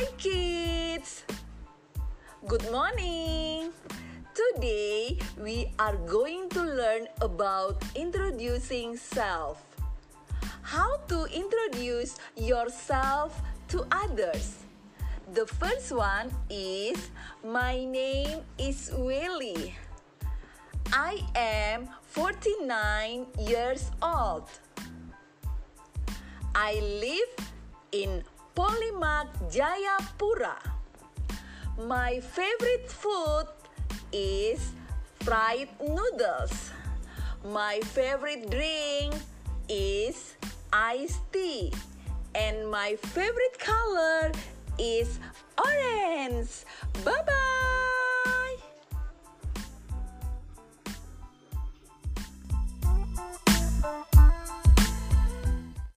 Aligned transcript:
Hi 0.00 0.08
kids! 0.16 1.28
Good 2.48 2.64
morning! 2.72 3.68
Today 4.32 5.20
we 5.36 5.68
are 5.76 6.00
going 6.08 6.48
to 6.56 6.64
learn 6.64 7.04
about 7.20 7.84
introducing 7.92 8.96
self. 8.96 9.60
How 10.64 11.04
to 11.12 11.28
introduce 11.28 12.16
yourself 12.32 13.44
to 13.76 13.84
others. 13.92 14.64
The 15.36 15.44
first 15.44 15.92
one 15.92 16.32
is 16.48 16.96
My 17.44 17.84
name 17.84 18.40
is 18.56 18.88
Willie. 18.96 19.76
I 20.96 21.20
am 21.36 21.92
49 22.08 23.36
years 23.36 23.92
old. 24.00 24.48
I 26.56 26.80
live 27.04 27.36
in 27.92 28.24
Polimak 28.54 29.30
Jayapura. 29.50 30.58
My 31.78 32.20
favorite 32.20 32.90
food 32.90 33.46
is 34.12 34.72
fried 35.20 35.68
noodles. 35.80 36.70
My 37.44 37.80
favorite 37.94 38.50
drink 38.50 39.14
is 39.68 40.36
iced 40.72 41.22
tea. 41.32 41.72
And 42.34 42.70
my 42.70 42.96
favorite 43.14 43.58
color 43.58 44.32
is 44.78 45.18
orange. 45.58 46.64
Bye 47.04 47.22
bye. 47.26 47.49